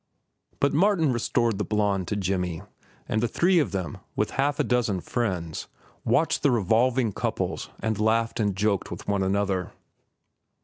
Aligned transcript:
But 0.59 0.73
Martin 0.73 1.13
restored 1.13 1.59
the 1.59 1.63
blonde 1.63 2.07
to 2.07 2.15
Jimmy, 2.15 2.63
and 3.07 3.21
the 3.21 3.27
three 3.27 3.59
of 3.59 3.71
them, 3.71 3.99
with 4.15 4.31
half 4.31 4.59
a 4.59 4.63
dozen 4.63 4.99
friends, 4.99 5.67
watched 6.03 6.41
the 6.41 6.49
revolving 6.49 7.13
couples 7.13 7.69
and 7.81 7.99
laughed 7.99 8.39
and 8.39 8.55
joked 8.55 8.89
with 8.89 9.07
one 9.07 9.21
another. 9.21 9.73